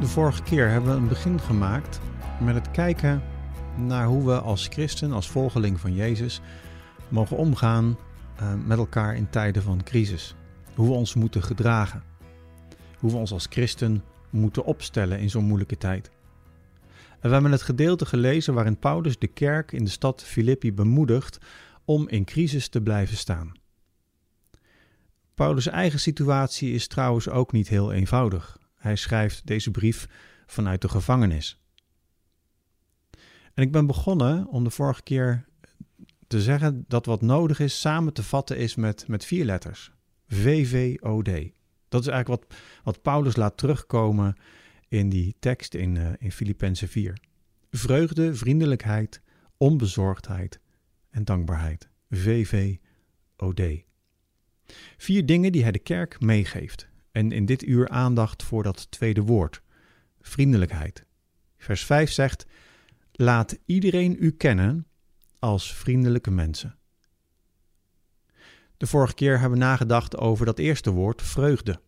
[0.00, 2.00] De vorige keer hebben we een begin gemaakt
[2.40, 3.22] met het kijken
[3.76, 6.40] naar hoe we als christen, als volgeling van Jezus,
[7.08, 7.98] mogen omgaan
[8.40, 10.34] uh, met elkaar in tijden van crisis.
[10.74, 12.02] Hoe we ons moeten gedragen.
[12.98, 16.10] Hoe we ons als christen moeten opstellen in zo'n moeilijke tijd.
[17.10, 21.38] En we hebben het gedeelte gelezen waarin Paulus de kerk in de stad Filippi bemoedigt
[21.84, 23.52] om in crisis te blijven staan.
[25.34, 28.58] Paulus' eigen situatie is trouwens ook niet heel eenvoudig.
[28.80, 30.08] Hij schrijft deze brief
[30.46, 31.62] vanuit de gevangenis.
[33.54, 35.44] En ik ben begonnen om de vorige keer
[36.26, 39.92] te zeggen dat wat nodig is samen te vatten is met, met vier letters.
[40.26, 41.30] VVOD.
[41.88, 44.36] Dat is eigenlijk wat, wat Paulus laat terugkomen
[44.88, 47.18] in die tekst in, uh, in Filippenzen 4.
[47.70, 49.22] Vreugde, vriendelijkheid,
[49.56, 50.60] onbezorgdheid
[51.10, 51.88] en dankbaarheid.
[52.10, 53.60] VVOD.
[54.96, 56.89] Vier dingen die hij de kerk meegeeft.
[57.12, 59.62] En in dit uur aandacht voor dat tweede woord,
[60.20, 61.04] vriendelijkheid.
[61.56, 62.46] Vers 5 zegt:
[63.12, 64.86] Laat iedereen u kennen
[65.38, 66.78] als vriendelijke mensen.
[68.76, 71.80] De vorige keer hebben we nagedacht over dat eerste woord, vreugde.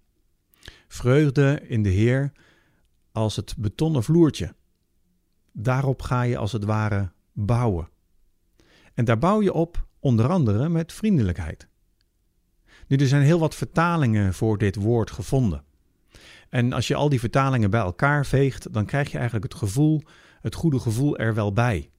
[0.89, 2.33] Vreugde in de Heer
[3.13, 4.55] als het betonnen vloertje.
[5.53, 7.89] Daarop ga je als het ware bouwen.
[8.95, 11.69] En daar bouw je op onder andere met vriendelijkheid.
[12.93, 15.65] Nu, er zijn heel wat vertalingen voor dit woord gevonden.
[16.49, 20.03] En als je al die vertalingen bij elkaar veegt, dan krijg je eigenlijk het gevoel,
[20.41, 21.91] het goede gevoel er wel bij.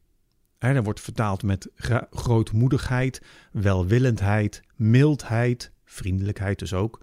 [0.57, 1.69] Er wordt vertaald met
[2.09, 7.01] grootmoedigheid, welwillendheid, mildheid, vriendelijkheid dus ook.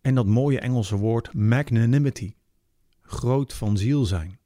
[0.00, 2.34] En dat mooie Engelse woord magnanimity,
[3.02, 4.38] groot van ziel zijn.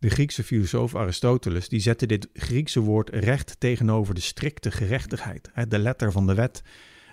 [0.00, 5.78] De Griekse filosoof Aristoteles die zette dit Griekse woord recht tegenover de strikte gerechtigheid, de
[5.78, 6.62] letter van de wet,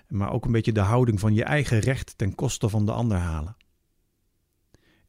[0.07, 3.17] maar ook een beetje de houding van je eigen recht ten koste van de ander
[3.17, 3.57] halen.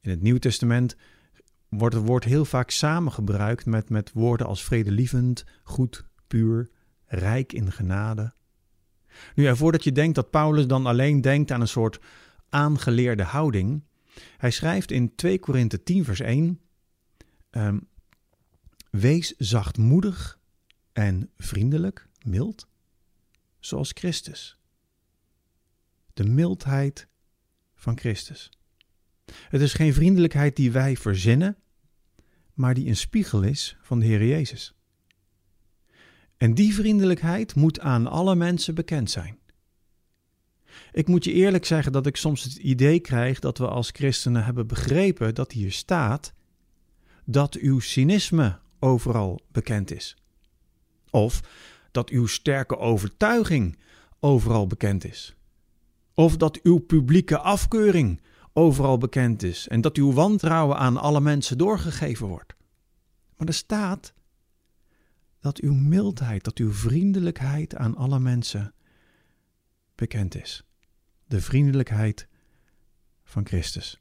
[0.01, 0.97] In het Nieuw Testament
[1.69, 6.71] wordt het woord heel vaak samengebruikt met, met woorden als vredelievend, goed, puur,
[7.07, 8.33] rijk in genade.
[9.35, 12.01] Nu, en voordat je denkt dat Paulus dan alleen denkt aan een soort
[12.49, 13.85] aangeleerde houding,
[14.37, 16.61] hij schrijft in 2 Korinthe 10 vers 1
[17.51, 17.89] Um,
[18.91, 20.39] wees zachtmoedig
[20.93, 22.69] en vriendelijk, mild,
[23.59, 24.59] zoals Christus.
[26.15, 27.09] De mildheid
[27.75, 28.51] van Christus.
[29.49, 31.57] Het is geen vriendelijkheid die wij verzinnen,
[32.55, 34.75] maar die een spiegel is van de Heer Jezus.
[36.37, 39.39] En die vriendelijkheid moet aan alle mensen bekend zijn.
[40.93, 44.45] Ik moet je eerlijk zeggen dat ik soms het idee krijg dat we als christenen
[44.45, 46.35] hebben begrepen dat hier staat
[47.31, 50.17] dat uw cynisme overal bekend is.
[51.11, 51.41] Of
[51.91, 53.79] dat uw sterke overtuiging
[54.21, 55.37] overal bekend is.
[56.15, 58.21] Of dat uw publieke afkeuring
[58.53, 62.55] overal bekend is en dat uw wantrouwen aan alle mensen doorgegeven wordt.
[63.37, 64.13] Maar er staat
[65.41, 68.75] dat uw mildheid, dat uw vriendelijkheid aan alle mensen
[69.95, 70.65] bekend is.
[71.27, 72.29] De vriendelijkheid
[73.25, 74.01] van Christus.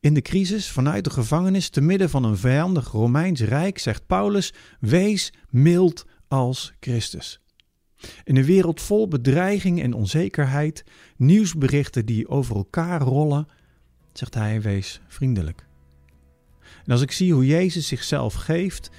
[0.00, 4.52] In de crisis vanuit de gevangenis te midden van een vijandig Romeins Rijk zegt Paulus:
[4.80, 7.40] Wees mild als Christus.
[8.24, 10.84] In een wereld vol bedreiging en onzekerheid,
[11.16, 13.48] nieuwsberichten die over elkaar rollen,
[14.12, 15.66] zegt hij: Wees vriendelijk.
[16.84, 18.90] En als ik zie hoe Jezus zichzelf geeft,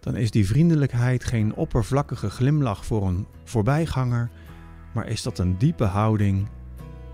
[0.00, 4.30] dan is die vriendelijkheid geen oppervlakkige glimlach voor een voorbijganger,
[4.94, 6.48] maar is dat een diepe houding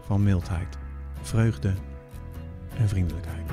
[0.06, 0.78] van mildheid,
[1.22, 1.74] vreugde
[2.78, 3.45] en vriendelijkheid.